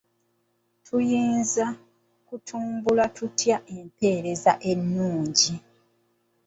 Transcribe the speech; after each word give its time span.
Tuyinza 0.85 1.65
kutumbula 2.27 3.05
tutya 3.15 3.57
empeereza 3.77 4.51
ennungi? 4.71 5.53